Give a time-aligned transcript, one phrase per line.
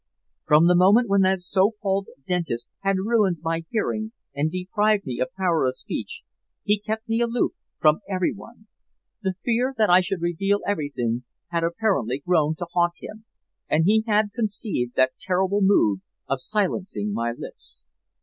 [0.47, 5.19] From the moment when that so called dentist had ruined my hearing and deprived me
[5.19, 6.21] of power of speech,
[6.63, 8.65] he kept me aloof from everyone.
[9.21, 13.25] The fear that I should reveal everything had apparently grown to haunt him,
[13.69, 17.83] and he had conceived that terrible mode of silencing my lips.